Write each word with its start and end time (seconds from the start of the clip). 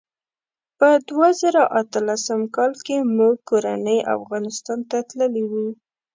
په 0.77 0.89
دوه 1.09 1.29
زره 1.41 1.63
اتلسم 1.79 2.41
کال 2.55 2.71
کې 2.85 2.97
موږ 3.17 3.35
کورنۍ 3.49 3.99
افغانستان 4.15 4.79
ته 4.89 4.97
تللي 5.09 5.43
وو. 5.51 5.67